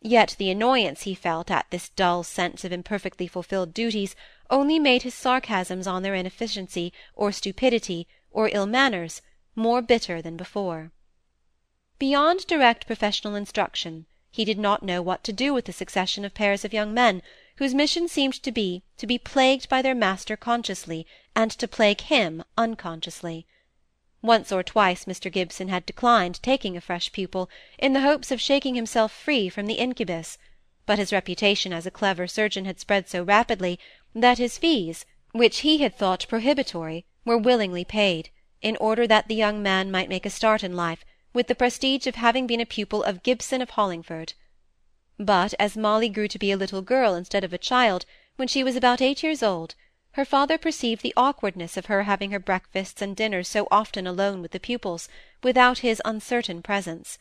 Yet 0.00 0.36
the 0.38 0.50
annoyance 0.50 1.02
he 1.02 1.14
felt 1.14 1.50
at 1.50 1.70
this 1.70 1.88
dull 1.88 2.22
sense 2.22 2.64
of 2.64 2.72
imperfectly 2.72 3.26
fulfilled 3.26 3.72
duties 3.72 4.14
only 4.50 4.78
made 4.78 5.02
his 5.02 5.14
sarcasms 5.14 5.86
on 5.86 6.02
their 6.02 6.14
inefficiency, 6.14 6.92
or 7.14 7.32
stupidity, 7.32 8.06
or 8.30 8.50
ill 8.52 8.66
manners, 8.66 9.22
more 9.56 9.80
bitter 9.80 10.20
than 10.20 10.36
before. 10.36 10.92
Beyond 11.98 12.46
direct 12.46 12.86
professional 12.86 13.34
instruction, 13.34 14.06
he 14.30 14.44
did 14.44 14.58
not 14.58 14.82
know 14.82 15.00
what 15.00 15.24
to 15.24 15.32
do 15.32 15.54
with 15.54 15.64
the 15.64 15.72
succession 15.72 16.24
of 16.24 16.34
pairs 16.34 16.64
of 16.64 16.74
young 16.74 16.92
men, 16.92 17.22
whose 17.56 17.74
mission 17.74 18.08
seemed 18.08 18.34
to 18.42 18.50
be 18.50 18.82
to 18.96 19.06
be 19.06 19.18
plagued 19.18 19.68
by 19.68 19.80
their 19.80 19.94
master 19.94 20.36
consciously, 20.36 21.06
and 21.36 21.50
to 21.52 21.68
plague 21.68 22.00
him 22.00 22.42
unconsciously. 22.58 23.46
Once 24.22 24.50
or 24.50 24.62
twice 24.62 25.04
Mr. 25.04 25.30
Gibson 25.30 25.68
had 25.68 25.86
declined 25.86 26.42
taking 26.42 26.76
a 26.76 26.80
fresh 26.80 27.12
pupil, 27.12 27.48
in 27.78 27.92
the 27.92 28.00
hopes 28.00 28.30
of 28.30 28.40
shaking 28.40 28.74
himself 28.74 29.12
free 29.12 29.48
from 29.48 29.66
the 29.66 29.74
incubus, 29.74 30.38
but 30.86 30.98
his 30.98 31.12
reputation 31.12 31.72
as 31.72 31.86
a 31.86 31.90
clever 31.90 32.26
surgeon 32.26 32.64
had 32.64 32.80
spread 32.80 33.08
so 33.08 33.22
rapidly 33.22 33.78
that 34.14 34.38
his 34.38 34.58
fees, 34.58 35.06
which 35.32 35.58
he 35.58 35.78
had 35.78 35.94
thought 35.94 36.26
prohibitory, 36.28 37.04
were 37.24 37.38
willingly 37.38 37.84
paid, 37.84 38.30
in 38.62 38.76
order 38.78 39.06
that 39.06 39.28
the 39.28 39.34
young 39.34 39.62
man 39.62 39.90
might 39.90 40.08
make 40.08 40.26
a 40.26 40.30
start 40.30 40.64
in 40.64 40.74
life 40.74 41.04
with 41.32 41.48
the 41.48 41.54
prestige 41.54 42.06
of 42.06 42.14
having 42.14 42.46
been 42.46 42.60
a 42.60 42.66
pupil 42.66 43.02
of 43.04 43.22
Gibson 43.22 43.60
of 43.60 43.70
Hollingford. 43.70 44.32
But 45.20 45.54
as 45.60 45.76
Molly 45.76 46.08
grew 46.08 46.26
to 46.26 46.40
be 46.40 46.50
a 46.50 46.56
little 46.56 46.82
girl 46.82 47.14
instead 47.14 47.44
of 47.44 47.52
a 47.52 47.56
child, 47.56 48.04
when 48.34 48.48
she 48.48 48.64
was 48.64 48.74
about 48.74 49.00
eight 49.00 49.22
years 49.22 49.44
old, 49.44 49.76
her 50.14 50.24
father 50.24 50.58
perceived 50.58 51.02
the 51.02 51.14
awkwardness 51.16 51.76
of 51.76 51.86
her 51.86 52.02
having 52.02 52.32
her 52.32 52.40
breakfasts 52.40 53.00
and 53.00 53.14
dinners 53.14 53.46
so 53.46 53.68
often 53.70 54.08
alone 54.08 54.42
with 54.42 54.50
the 54.50 54.58
pupils, 54.58 55.08
without 55.40 55.78
his 55.78 56.02
uncertain 56.04 56.62
presence. 56.62 57.16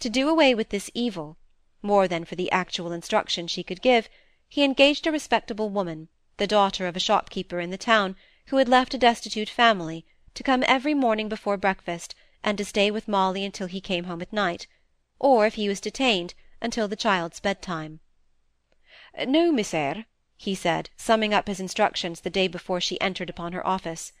To 0.00 0.10
do 0.10 0.28
away 0.28 0.54
with 0.54 0.68
this 0.68 0.90
evil, 0.92 1.38
more 1.80 2.06
than 2.06 2.26
for 2.26 2.34
the 2.34 2.50
actual 2.52 2.92
instruction 2.92 3.46
she 3.46 3.62
could 3.62 3.80
give, 3.80 4.10
he 4.46 4.62
engaged 4.62 5.06
a 5.06 5.10
respectable 5.10 5.70
woman, 5.70 6.08
the 6.36 6.46
daughter 6.46 6.86
of 6.86 6.94
a 6.94 7.00
shopkeeper 7.00 7.58
in 7.58 7.70
the 7.70 7.78
town, 7.78 8.16
who 8.48 8.58
had 8.58 8.68
left 8.68 8.92
a 8.92 8.98
destitute 8.98 9.48
family, 9.48 10.04
to 10.34 10.42
come 10.42 10.62
every 10.66 10.92
morning 10.92 11.30
before 11.30 11.56
breakfast, 11.56 12.14
and 12.42 12.58
to 12.58 12.66
stay 12.66 12.90
with 12.90 13.08
Molly 13.08 13.46
until 13.46 13.66
he 13.66 13.80
came 13.80 14.04
home 14.04 14.20
at 14.20 14.30
night, 14.30 14.66
or, 15.18 15.46
if 15.46 15.54
he 15.54 15.70
was 15.70 15.80
detained, 15.80 16.34
until 16.64 16.88
the 16.88 16.96
child's 16.96 17.40
bedtime. 17.40 18.00
"No, 19.26 19.52
Miss 19.52 19.74
Eyre," 19.74 20.06
he 20.34 20.54
said, 20.54 20.88
summing 20.96 21.34
up 21.34 21.46
his 21.46 21.60
instructions 21.60 22.22
the 22.22 22.30
day 22.30 22.48
before 22.48 22.80
she 22.80 23.00
entered 23.02 23.28
upon 23.28 23.52
her 23.52 23.66
office. 23.66 24.12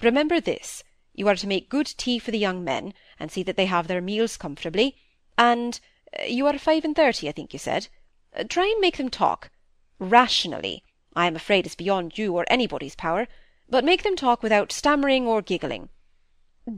"Remember 0.00 0.40
this: 0.40 0.82
you 1.12 1.28
are 1.28 1.36
to 1.36 1.46
make 1.46 1.68
good 1.68 1.86
tea 1.86 2.18
for 2.18 2.30
the 2.30 2.38
young 2.46 2.64
men, 2.64 2.94
and 3.20 3.30
see 3.30 3.42
that 3.42 3.56
they 3.56 3.66
have 3.66 3.86
their 3.86 4.00
meals 4.00 4.38
comfortably, 4.38 4.96
and 5.36 5.78
uh, 6.18 6.24
you 6.24 6.46
are 6.46 6.58
five 6.58 6.84
and 6.86 6.96
thirty, 6.96 7.28
I 7.28 7.32
think 7.32 7.52
you 7.52 7.58
said. 7.58 7.88
Uh, 8.34 8.44
try 8.48 8.66
and 8.66 8.80
make 8.80 8.96
them 8.96 9.10
talk 9.10 9.50
rationally, 9.98 10.82
I 11.14 11.26
am 11.26 11.36
afraid 11.36 11.66
is 11.66 11.74
beyond 11.76 12.18
you 12.18 12.34
or 12.34 12.44
anybody's 12.48 12.96
power, 12.96 13.28
but 13.68 13.84
make 13.84 14.02
them 14.02 14.16
talk 14.16 14.42
without 14.42 14.72
stammering 14.72 15.26
or 15.26 15.42
giggling. 15.42 15.90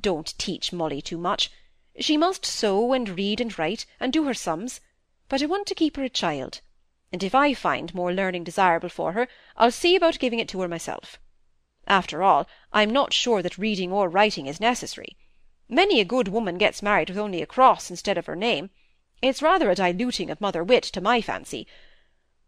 Don't 0.01 0.37
teach 0.37 0.73
Molly 0.73 1.01
too 1.01 1.17
much. 1.17 1.51
She 1.99 2.17
must 2.17 2.45
sew 2.45 2.93
and 2.93 3.09
read 3.09 3.41
and 3.41 3.57
write, 3.59 3.87
and 3.99 4.13
do 4.13 4.25
her 4.25 4.35
sums, 4.35 4.81
but 5.29 5.43
I 5.43 5.47
want 5.47 5.67
to 5.67 5.75
keep 5.75 5.97
her 5.97 6.05
a 6.05 6.09
child, 6.09 6.61
and 7.13 7.23
if 7.23 7.35
I 7.35 7.55
find 7.55 7.95
more 7.95 8.13
learning 8.13 8.45
desirable 8.45 8.89
for 8.89 9.13
her, 9.13 9.29
I'll 9.57 9.71
see 9.71 9.97
about 9.97 10.19
giving 10.19 10.39
it 10.39 10.49
to 10.51 10.61
her 10.61 10.69
myself. 10.69 11.19
After 11.87 12.23
all, 12.23 12.49
I'm 12.73 12.91
not 12.91 13.13
sure 13.13 13.43
that 13.43 13.59
reading 13.59 13.93
or 13.93 14.09
writing 14.09 14.47
is 14.47 14.61
necessary. 14.61 15.17
Many 15.69 16.01
a 16.01 16.05
good 16.05 16.29
woman 16.29 16.59
gets 16.59 16.83
married 16.83 17.09
with 17.09 17.19
only 17.19 17.43
a 17.43 17.47
cross 17.47 17.91
instead 17.91 18.19
of 18.19 18.27
her 18.27 18.37
name. 18.37 18.71
It's 19.23 19.43
rather 19.43 19.71
a 19.71 19.75
diluting 19.75 20.31
of 20.31 20.41
mother 20.41 20.63
wit, 20.63 20.83
to 20.85 21.01
my 21.01 21.21
fancy. 21.21 21.67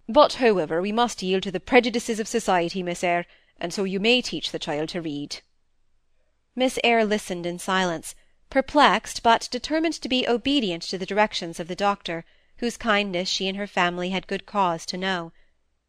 But, 0.08 0.34
however, 0.34 0.80
we 0.80 0.92
must 0.92 1.22
yield 1.22 1.42
to 1.44 1.50
the 1.50 1.60
prejudices 1.60 2.20
of 2.20 2.28
society, 2.28 2.82
Miss 2.82 3.02
Eyre, 3.02 3.26
and 3.58 3.72
so 3.72 3.84
you 3.84 4.00
may 4.00 4.22
teach 4.22 4.50
the 4.50 4.58
child 4.58 4.88
to 4.90 5.02
read. 5.02 5.40
Miss 6.54 6.78
Eyre 6.84 7.04
listened 7.04 7.46
in 7.46 7.58
silence, 7.58 8.14
perplexed, 8.50 9.22
but 9.22 9.48
determined 9.50 9.94
to 9.94 10.08
be 10.08 10.28
obedient 10.28 10.82
to 10.84 10.98
the 10.98 11.06
directions 11.06 11.60
of 11.60 11.68
the 11.68 11.76
doctor, 11.76 12.24
whose 12.58 12.76
kindness 12.76 13.28
she 13.28 13.48
and 13.48 13.56
her 13.56 13.66
family 13.66 14.10
had 14.10 14.26
good 14.26 14.46
cause 14.46 14.84
to 14.86 14.96
know. 14.96 15.32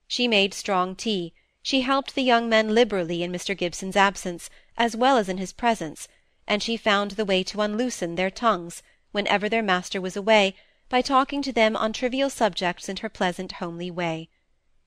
She 0.07 0.27
made 0.27 0.53
strong 0.53 0.95
tea, 0.95 1.33
she 1.61 1.81
helped 1.81 2.15
the 2.15 2.23
young 2.23 2.47
men 2.47 2.73
liberally 2.73 3.21
in 3.21 3.31
Mr. 3.31 3.55
Gibson's 3.55 3.95
absence, 3.95 4.49
as 4.77 4.95
well 4.95 5.17
as 5.17 5.29
in 5.29 5.38
his 5.38 5.53
presence, 5.53 6.07
and 6.47 6.63
she 6.63 6.77
found 6.77 7.11
the 7.11 7.25
way 7.25 7.43
to 7.43 7.61
unloosen 7.61 8.15
their 8.15 8.31
tongues, 8.31 8.81
whenever 9.11 9.49
their 9.49 9.61
master 9.61 9.99
was 9.99 10.15
away, 10.15 10.55
by 10.89 11.01
talking 11.01 11.41
to 11.41 11.51
them 11.51 11.75
on 11.75 11.93
trivial 11.93 12.29
subjects 12.29 12.89
in 12.89 12.97
her 12.97 13.09
pleasant 13.09 13.53
homely 13.53 13.91
way. 13.91 14.29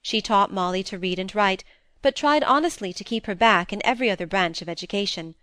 She 0.01 0.21
taught 0.21 0.53
Molly 0.53 0.83
to 0.85 0.99
read 0.99 1.19
and 1.19 1.33
write, 1.35 1.63
but 2.01 2.17
tried 2.17 2.43
honestly 2.43 2.93
to 2.93 3.05
keep 3.05 3.27
her 3.27 3.35
back 3.35 3.73
in 3.73 3.85
every 3.85 4.11
other 4.11 4.27
branch 4.27 4.63
of 4.63 4.69
education. 4.69 5.37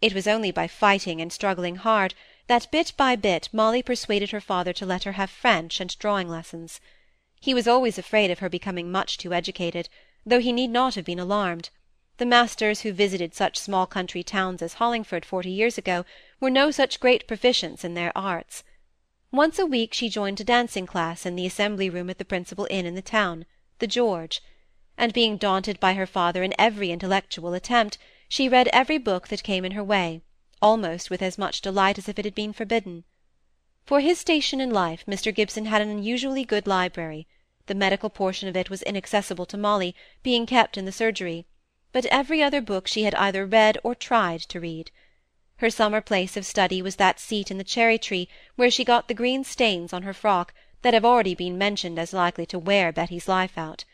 It 0.00 0.14
was 0.14 0.26
only 0.26 0.50
by 0.50 0.66
fighting 0.66 1.20
and 1.20 1.32
struggling 1.32 1.76
hard 1.76 2.14
that 2.50 2.68
bit 2.72 2.92
by 2.96 3.14
bit 3.14 3.48
Molly 3.52 3.80
persuaded 3.80 4.32
her 4.32 4.40
father 4.40 4.72
to 4.72 4.84
let 4.84 5.04
her 5.04 5.12
have 5.12 5.30
French 5.30 5.78
and 5.78 5.96
drawing 6.00 6.28
lessons. 6.28 6.80
He 7.40 7.54
was 7.54 7.68
always 7.68 7.96
afraid 7.96 8.28
of 8.28 8.40
her 8.40 8.48
becoming 8.48 8.90
much 8.90 9.18
too 9.18 9.32
educated, 9.32 9.88
though 10.26 10.40
he 10.40 10.50
need 10.50 10.70
not 10.70 10.96
have 10.96 11.04
been 11.04 11.20
alarmed. 11.20 11.70
The 12.16 12.26
masters 12.26 12.80
who 12.80 12.92
visited 12.92 13.36
such 13.36 13.56
small 13.56 13.86
country 13.86 14.24
towns 14.24 14.62
as 14.62 14.74
Hollingford 14.74 15.24
forty 15.24 15.52
years 15.52 15.78
ago 15.78 16.04
were 16.40 16.50
no 16.50 16.72
such 16.72 16.98
great 16.98 17.28
proficients 17.28 17.84
in 17.84 17.94
their 17.94 18.10
arts. 18.18 18.64
Once 19.30 19.60
a 19.60 19.64
week 19.64 19.94
she 19.94 20.08
joined 20.08 20.40
a 20.40 20.44
dancing 20.44 20.86
class 20.86 21.24
in 21.24 21.36
the 21.36 21.46
assembly 21.46 21.88
room 21.88 22.10
at 22.10 22.18
the 22.18 22.24
principal 22.24 22.66
inn 22.68 22.84
in 22.84 22.96
the 22.96 23.00
town, 23.00 23.46
the 23.78 23.86
George; 23.86 24.42
and 24.98 25.12
being 25.12 25.36
daunted 25.36 25.78
by 25.78 25.94
her 25.94 26.04
father 26.04 26.42
in 26.42 26.52
every 26.58 26.90
intellectual 26.90 27.54
attempt, 27.54 27.96
she 28.28 28.48
read 28.48 28.66
every 28.72 28.98
book 28.98 29.28
that 29.28 29.44
came 29.44 29.64
in 29.64 29.70
her 29.70 29.84
way, 29.84 30.20
almost 30.62 31.08
with 31.08 31.22
as 31.22 31.38
much 31.38 31.62
delight 31.62 31.96
as 31.96 32.08
if 32.08 32.18
it 32.18 32.24
had 32.24 32.34
been 32.34 32.52
forbidden. 32.52 33.04
For 33.86 34.00
his 34.00 34.18
station 34.18 34.60
in 34.60 34.70
life 34.70 35.06
Mr. 35.06 35.34
Gibson 35.34 35.64
had 35.64 35.80
an 35.80 35.88
unusually 35.88 36.44
good 36.44 36.66
library; 36.66 37.26
the 37.66 37.74
medical 37.74 38.10
portion 38.10 38.46
of 38.48 38.56
it 38.56 38.68
was 38.68 38.82
inaccessible 38.82 39.46
to 39.46 39.56
Molly, 39.56 39.94
being 40.22 40.44
kept 40.44 40.76
in 40.76 40.84
the 40.84 40.92
surgery, 40.92 41.46
but 41.92 42.04
every 42.06 42.42
other 42.42 42.60
book 42.60 42.86
she 42.86 43.04
had 43.04 43.14
either 43.14 43.46
read 43.46 43.78
or 43.82 43.94
tried 43.94 44.40
to 44.40 44.60
read. 44.60 44.90
Her 45.56 45.70
summer 45.70 46.00
place 46.00 46.36
of 46.36 46.44
study 46.44 46.82
was 46.82 46.96
that 46.96 47.18
seat 47.18 47.50
in 47.50 47.58
the 47.58 47.64
cherry-tree 47.64 48.28
where 48.56 48.70
she 48.70 48.84
got 48.84 49.08
the 49.08 49.14
green 49.14 49.44
stains 49.44 49.92
on 49.92 50.02
her 50.02 50.12
frock 50.12 50.52
that 50.82 50.94
have 50.94 51.04
already 51.04 51.34
been 51.34 51.56
mentioned 51.58 51.98
as 51.98 52.12
likely 52.12 52.46
to 52.46 52.58
wear 52.58 52.92
Betty's 52.92 53.28
life 53.28 53.56
out. 53.56 53.84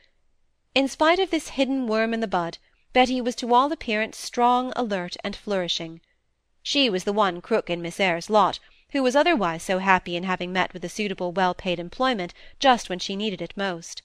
In 0.75 0.88
spite 0.88 1.18
of 1.18 1.30
this 1.30 1.50
hidden 1.50 1.87
worm 1.87 2.12
in 2.12 2.20
the 2.20 2.26
bud, 2.26 2.58
Betty 2.92 3.20
was 3.20 3.35
to 3.37 3.54
all 3.54 3.70
appearance 3.73 4.16
strong, 4.16 4.73
alert, 4.76 5.16
and 5.23 5.35
flourishing. 5.35 6.00
She 6.68 6.90
was 6.90 7.04
the 7.04 7.12
one 7.12 7.40
crook 7.40 7.70
in 7.70 7.80
Miss 7.80 8.00
Eyre's 8.00 8.28
lot, 8.28 8.58
who 8.90 9.00
was 9.00 9.14
otherwise 9.14 9.62
so 9.62 9.78
happy 9.78 10.16
in 10.16 10.25
having 10.25 10.52
met 10.52 10.73
with 10.75 10.85
a 10.85 10.88
suitable 10.88 11.30
well-paid 11.30 11.78
employment 11.78 12.35
just 12.58 12.90
when 12.90 12.99
she 12.99 13.14
needed 13.14 13.40
it 13.40 13.56
most. 13.56 14.02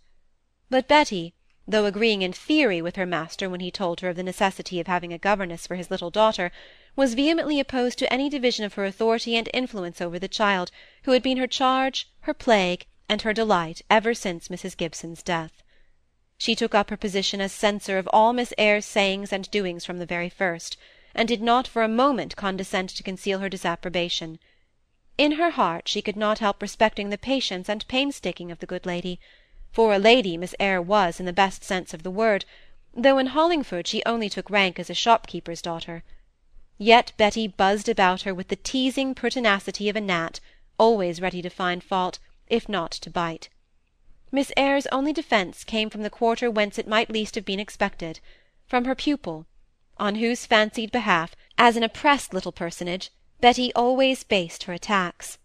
But 0.69 0.87
Betty, 0.87 1.33
though 1.67 1.85
agreeing 1.85 2.21
in 2.21 2.33
theory 2.33 2.79
with 2.79 2.97
her 2.97 3.05
master 3.07 3.49
when 3.49 3.61
he 3.61 3.71
told 3.71 4.01
her 4.01 4.09
of 4.09 4.15
the 4.15 4.21
necessity 4.21 4.79
of 4.79 4.85
having 4.85 5.11
a 5.11 5.17
governess 5.17 5.65
for 5.65 5.75
his 5.75 5.89
little 5.89 6.11
daughter, 6.11 6.51
was 6.95 7.15
vehemently 7.15 7.59
opposed 7.59 7.97
to 7.97 8.13
any 8.13 8.29
division 8.29 8.63
of 8.63 8.75
her 8.75 8.85
authority 8.85 9.35
and 9.35 9.49
influence 9.55 9.99
over 9.99 10.19
the 10.19 10.27
child, 10.27 10.69
who 11.05 11.13
had 11.13 11.23
been 11.23 11.37
her 11.37 11.47
charge, 11.47 12.11
her 12.21 12.33
plague, 12.35 12.85
and 13.09 13.23
her 13.23 13.33
delight 13.33 13.81
ever 13.89 14.13
since 14.13 14.49
Mrs. 14.49 14.77
Gibson's 14.77 15.23
death. 15.23 15.63
She 16.37 16.53
took 16.53 16.75
up 16.75 16.91
her 16.91 16.97
position 16.97 17.41
as 17.41 17.51
censor 17.51 17.97
of 17.97 18.07
all 18.13 18.33
Miss 18.33 18.53
Eyre's 18.59 18.85
sayings 18.85 19.33
and 19.33 19.49
doings 19.49 19.83
from 19.83 19.97
the 19.97 20.05
very 20.05 20.29
first, 20.29 20.77
and 21.13 21.27
did 21.27 21.41
not 21.41 21.67
for 21.67 21.83
a 21.83 21.87
moment 21.87 22.35
condescend 22.35 22.87
to 22.87 23.03
conceal 23.03 23.39
her 23.39 23.49
disapprobation. 23.49 24.39
In 25.17 25.33
her 25.33 25.51
heart 25.51 25.87
she 25.87 26.01
could 26.01 26.15
not 26.15 26.39
help 26.39 26.61
respecting 26.61 27.09
the 27.09 27.17
patience 27.17 27.67
and 27.67 27.87
painstaking 27.87 28.49
of 28.49 28.59
the 28.59 28.65
good 28.65 28.85
lady; 28.85 29.19
for 29.71 29.93
a 29.93 29.99
lady 29.99 30.37
Miss 30.37 30.55
Eyre 30.59 30.81
was 30.81 31.19
in 31.19 31.25
the 31.25 31.33
best 31.33 31.63
sense 31.63 31.93
of 31.93 32.03
the 32.03 32.09
word, 32.09 32.45
though 32.93 33.17
in 33.17 33.27
Hollingford 33.27 33.87
she 33.87 34.01
only 34.05 34.29
took 34.29 34.49
rank 34.49 34.79
as 34.79 34.89
a 34.89 34.93
shopkeeper's 34.93 35.61
daughter. 35.61 36.03
Yet 36.77 37.11
Betty 37.17 37.45
buzzed 37.47 37.89
about 37.89 38.21
her 38.21 38.33
with 38.33 38.47
the 38.47 38.55
teasing 38.55 39.13
pertinacity 39.13 39.89
of 39.89 39.97
a 39.97 40.01
gnat, 40.01 40.39
always 40.77 41.21
ready 41.21 41.41
to 41.41 41.49
find 41.49 41.83
fault, 41.83 42.19
if 42.47 42.69
not 42.69 42.91
to 42.91 43.09
bite. 43.09 43.49
Miss 44.31 44.51
Eyre's 44.55 44.87
only 44.87 45.11
defence 45.11 45.65
came 45.65 45.89
from 45.89 46.03
the 46.03 46.09
quarter 46.09 46.49
whence 46.49 46.79
it 46.79 46.87
might 46.87 47.09
least 47.09 47.35
have 47.35 47.45
been 47.45 47.59
expected, 47.59 48.21
from 48.65 48.85
her 48.85 48.95
pupil, 48.95 49.45
on 49.98 50.15
whose 50.15 50.45
fancied 50.45 50.91
behalf, 50.91 51.36
as 51.57 51.75
an 51.75 51.83
oppressed 51.83 52.33
little 52.33 52.51
personage, 52.51 53.12
Betty 53.39 53.71
always 53.74 54.24
based 54.24 54.63
her 54.63 54.74
attacks. 54.74 55.38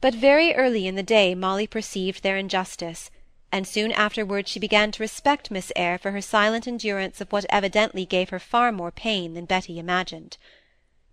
But 0.00 0.14
very 0.14 0.54
early 0.54 0.86
in 0.86 0.94
the 0.96 1.02
day 1.02 1.34
Molly 1.34 1.66
perceived 1.66 2.22
their 2.22 2.36
injustice, 2.36 3.10
and 3.50 3.68
soon 3.68 3.92
afterwards 3.92 4.50
she 4.50 4.58
began 4.58 4.90
to 4.92 5.02
respect 5.02 5.50
Miss 5.50 5.70
Eyre 5.76 5.98
for 5.98 6.12
her 6.12 6.22
silent 6.22 6.66
endurance 6.66 7.20
of 7.20 7.30
what 7.30 7.44
evidently 7.50 8.06
gave 8.06 8.30
her 8.30 8.38
far 8.38 8.72
more 8.72 8.90
pain 8.90 9.34
than 9.34 9.44
Betty 9.44 9.78
imagined. 9.78 10.38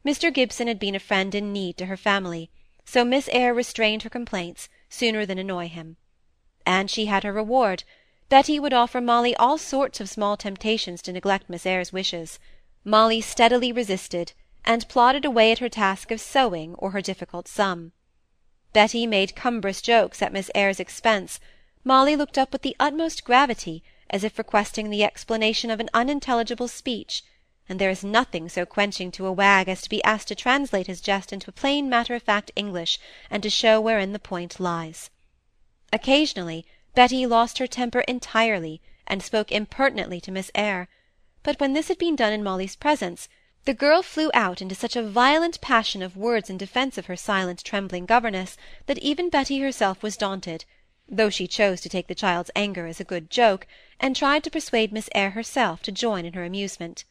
Mr. 0.05 0.33
Gibson 0.33 0.67
had 0.67 0.79
been 0.79 0.95
a 0.95 0.99
friend 0.99 1.35
in 1.35 1.51
need 1.51 1.77
to 1.77 1.87
her 1.87 1.97
family, 1.97 2.49
so 2.85 3.03
Miss 3.03 3.27
Eyre 3.33 3.53
restrained 3.53 4.03
her 4.03 4.09
complaints, 4.09 4.69
sooner 4.89 5.25
than 5.25 5.37
annoy 5.37 5.67
him. 5.67 5.97
and 6.65 6.89
she 6.89 7.07
had 7.07 7.23
her 7.23 7.33
reward. 7.33 7.83
Betty 8.29 8.59
would 8.59 8.73
offer 8.73 9.01
Molly 9.01 9.35
all 9.35 9.57
sorts 9.57 9.99
of 9.99 10.07
small 10.07 10.37
temptations 10.37 11.01
to 11.01 11.11
neglect 11.11 11.49
Miss 11.49 11.65
Eyre's 11.65 11.91
wishes. 11.91 12.39
Molly 12.85 13.19
steadily 13.19 13.73
resisted, 13.73 14.31
and 14.63 14.87
plodded 14.87 15.25
away 15.25 15.51
at 15.51 15.59
her 15.59 15.67
task 15.67 16.11
of 16.11 16.21
sewing 16.21 16.75
or 16.75 16.91
her 16.91 17.01
difficult 17.01 17.45
sum. 17.45 17.91
Betty 18.71 19.05
made 19.05 19.35
cumbrous 19.35 19.81
jokes 19.81 20.21
at 20.21 20.31
Miss 20.31 20.49
Eyre's 20.55 20.79
expense. 20.79 21.41
Molly 21.83 22.15
looked 22.15 22.37
up 22.37 22.53
with 22.53 22.61
the 22.61 22.77
utmost 22.79 23.25
gravity, 23.25 23.83
as 24.09 24.23
if 24.23 24.37
requesting 24.37 24.89
the 24.89 25.03
explanation 25.03 25.69
of 25.69 25.81
an 25.81 25.89
unintelligible 25.93 26.69
speech, 26.69 27.21
and 27.67 27.79
there 27.79 27.89
is 27.89 28.01
nothing 28.01 28.47
so 28.47 28.65
quenching 28.65 29.11
to 29.11 29.25
a 29.25 29.31
wag 29.33 29.67
as 29.67 29.81
to 29.81 29.89
be 29.89 30.01
asked 30.05 30.29
to 30.29 30.35
translate 30.35 30.87
his 30.87 31.01
jest 31.01 31.33
into 31.33 31.51
plain 31.51 31.89
matter-of-fact 31.89 32.49
English, 32.55 32.97
and 33.29 33.43
to 33.43 33.49
show 33.49 33.81
wherein 33.81 34.13
the 34.13 34.19
point 34.19 34.57
lies. 34.57 35.09
Occasionally 35.91 36.65
Betty 36.95 37.25
lost 37.25 37.57
her 37.57 37.67
temper 37.67 37.99
entirely, 38.07 38.79
and 39.05 39.21
spoke 39.21 39.51
impertinently 39.51 40.21
to 40.21 40.31
Miss 40.31 40.49
Eyre; 40.55 40.87
but 41.43 41.59
when 41.59 41.73
this 41.73 41.87
had 41.87 41.97
been 41.97 42.15
done 42.15 42.33
in 42.33 42.43
Molly's 42.43 42.75
presence, 42.75 43.29
the 43.65 43.73
girl 43.73 44.01
flew 44.01 44.31
out 44.33 44.61
into 44.61 44.75
such 44.75 44.95
a 44.95 45.03
violent 45.03 45.61
passion 45.61 46.01
of 46.01 46.17
words 46.17 46.49
in 46.49 46.57
defence 46.57 46.97
of 46.97 47.05
her 47.05 47.15
silent 47.15 47.63
trembling 47.63 48.05
governess 48.05 48.57
that 48.87 48.97
even 48.99 49.29
Betty 49.29 49.59
herself 49.59 50.01
was 50.01 50.17
daunted, 50.17 50.65
though 51.07 51.29
she 51.29 51.47
chose 51.47 51.81
to 51.81 51.89
take 51.89 52.07
the 52.07 52.15
child's 52.15 52.51
anger 52.55 52.87
as 52.87 52.99
a 52.99 53.03
good 53.03 53.29
joke, 53.29 53.67
and 53.99 54.15
tried 54.15 54.43
to 54.43 54.51
persuade 54.51 54.91
Miss 54.91 55.09
Eyre 55.15 55.31
herself 55.31 55.81
to 55.83 55.91
join 55.91 56.25
in 56.25 56.33
her 56.33 56.45
amusement. 56.45 57.03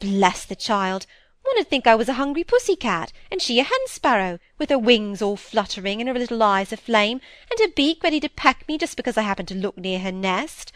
Bless 0.00 0.44
the 0.44 0.56
child! 0.56 1.06
One 1.42 1.58
'ud 1.58 1.68
think 1.68 1.86
I 1.86 1.94
was 1.94 2.08
a 2.08 2.14
hungry 2.14 2.42
pussy-cat, 2.42 3.12
and 3.30 3.40
she 3.40 3.60
a 3.60 3.64
hen-sparrow, 3.64 4.38
with 4.58 4.70
her 4.70 4.78
wings 4.78 5.22
all 5.22 5.36
fluttering, 5.36 6.00
and 6.00 6.08
her 6.08 6.18
little 6.18 6.42
eyes 6.42 6.72
aflame, 6.72 7.20
and 7.50 7.60
her 7.60 7.68
beak 7.74 8.02
ready 8.02 8.20
to 8.20 8.28
peck 8.28 8.66
me 8.66 8.78
just 8.78 8.96
because 8.96 9.16
I 9.16 9.22
happened 9.22 9.48
to 9.48 9.54
look 9.54 9.76
near 9.76 10.00
her 10.00 10.12
nest. 10.12 10.72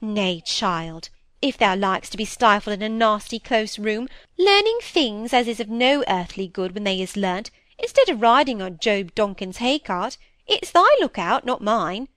Nay, 0.00 0.42
child! 0.44 1.10
If 1.40 1.56
thou 1.56 1.76
likes 1.76 2.10
to 2.10 2.16
be 2.16 2.24
stifled 2.24 2.74
in 2.74 2.82
a 2.82 2.88
nasty 2.88 3.38
close 3.38 3.78
room, 3.78 4.08
learning 4.38 4.78
things 4.82 5.32
as 5.32 5.46
is 5.46 5.60
of 5.60 5.68
no 5.68 6.02
earthly 6.08 6.48
good 6.48 6.74
when 6.74 6.84
they 6.84 7.00
is 7.00 7.16
learnt, 7.16 7.50
instead 7.78 8.08
of 8.08 8.20
riding 8.20 8.60
on 8.60 8.78
Job 8.78 9.14
Donkin's 9.14 9.58
hay-cart, 9.58 10.18
it's 10.46 10.70
thy 10.70 10.88
look-out, 11.00 11.44
not 11.44 11.62
mine. 11.62 12.08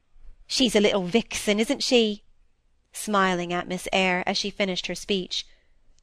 She's 0.47 0.75
a 0.75 0.81
little 0.81 1.03
vixen, 1.03 1.59
isn't 1.59 1.83
she? 1.83 2.23
Smiling 2.93 3.53
at 3.53 3.67
Miss 3.67 3.87
Eyre 3.93 4.23
as 4.25 4.37
she 4.37 4.49
finished 4.49 4.87
her 4.87 4.95
speech. 4.95 5.45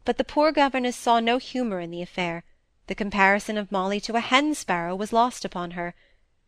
But 0.05 0.17
the 0.17 0.25
poor 0.25 0.53
governess 0.53 0.97
saw 0.97 1.21
no 1.21 1.39
humour 1.39 1.81
in 1.81 1.91
the 1.91 2.03
affair. 2.03 2.45
The 2.87 2.95
comparison 2.95 3.59
of 3.59 3.73
Molly 3.73 4.01
to 4.01 4.15
a 4.15 4.21
hen-sparrow 4.21 4.95
was 4.95 5.13
lost 5.13 5.45
upon 5.45 5.73
her. 5.73 5.95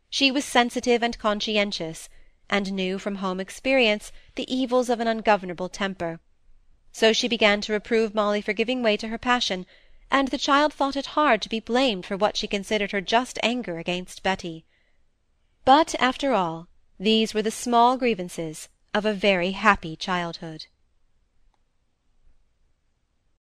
She 0.09 0.31
was 0.31 0.45
sensitive 0.45 1.03
and 1.03 1.19
conscientious, 1.19 2.09
and 2.49 2.73
knew 2.73 2.97
from 2.97 3.15
home 3.15 3.39
experience 3.39 4.11
the 4.35 4.51
evils 4.51 4.89
of 4.89 4.99
an 4.99 5.07
ungovernable 5.07 5.69
temper. 5.69 6.19
So 6.91 7.13
she 7.13 7.27
began 7.27 7.61
to 7.61 7.73
reprove 7.73 8.13
Molly 8.13 8.41
for 8.41 8.53
giving 8.53 8.83
way 8.83 8.97
to 8.97 9.07
her 9.07 9.17
passion, 9.17 9.65
and 10.09 10.27
the 10.27 10.37
child 10.37 10.73
thought 10.73 10.97
it 10.97 11.15
hard 11.17 11.41
to 11.41 11.49
be 11.49 11.59
blamed 11.59 12.05
for 12.05 12.17
what 12.17 12.35
she 12.35 12.47
considered 12.47 12.91
her 12.91 13.01
just 13.01 13.39
anger 13.41 13.77
against 13.77 14.23
Betty. 14.23 14.65
But, 15.63 15.95
after 15.99 16.33
all, 16.33 16.67
these 16.99 17.33
were 17.33 17.41
the 17.41 17.51
small 17.51 17.97
grievances 17.97 18.67
of 18.93 19.05
a 19.05 19.13
very 19.13 19.51
happy 19.51 19.95
childhood. 19.95 20.65